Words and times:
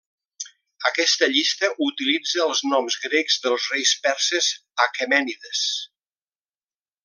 Aquesta 0.89 1.27
llista 1.33 1.69
utilitza 1.87 2.41
els 2.45 2.63
noms 2.71 2.97
grecs 3.05 3.37
dels 3.45 3.69
reis 3.75 3.95
perses 4.09 4.51
aquemènides. 4.89 5.65